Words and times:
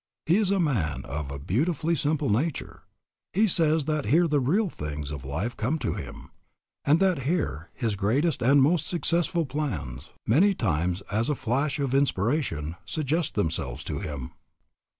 He 0.25 0.37
is 0.37 0.49
a 0.49 0.59
man 0.59 1.05
of 1.05 1.29
a 1.29 1.37
beautifully 1.37 1.93
simple 1.93 2.27
nature. 2.31 2.81
He 3.33 3.45
says 3.45 3.85
that 3.85 4.05
here 4.05 4.27
the 4.27 4.39
real 4.39 4.67
things 4.67 5.11
of 5.11 5.23
life 5.23 5.55
come 5.55 5.77
to 5.77 5.93
him, 5.93 6.31
and 6.83 6.99
that 6.99 7.19
here 7.19 7.69
his 7.75 7.95
greatest 7.95 8.41
and 8.41 8.63
most 8.63 8.87
successful 8.87 9.45
plans, 9.45 10.09
many 10.25 10.55
times 10.55 11.03
as 11.11 11.27
by 11.27 11.33
a 11.33 11.35
flash 11.35 11.77
of 11.77 11.93
inspiration, 11.93 12.77
suggest 12.83 13.35
themselves 13.35 13.83
to 13.83 13.99
him. 13.99 14.31